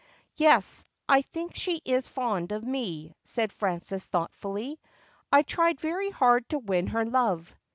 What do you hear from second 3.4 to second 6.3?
Frances thoughtfully. 'I tried very